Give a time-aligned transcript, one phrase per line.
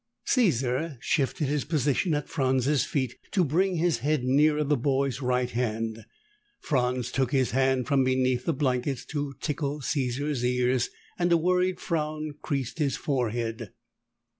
[0.25, 5.51] Caesar shifted his position at Franz's feet, to bring his head nearer the boy's right
[5.51, 6.05] hand.
[6.59, 11.79] Franz took his hand from beneath the blankets to tickle Caesar's ears, and a worried
[11.79, 13.73] frown creased his forehead.